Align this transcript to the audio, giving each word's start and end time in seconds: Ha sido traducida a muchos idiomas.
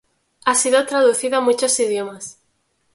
Ha 0.45 0.55
sido 0.55 0.83
traducida 0.87 1.37
a 1.37 1.41
muchos 1.41 1.79
idiomas. 1.79 2.39